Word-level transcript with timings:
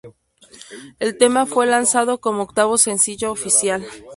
El 0.97 1.15
tema 1.19 1.45
fue 1.45 1.67
lanzado 1.67 2.19
como 2.19 2.41
octavo 2.41 2.79
sencillo 2.79 3.31
oficial. 3.31 3.85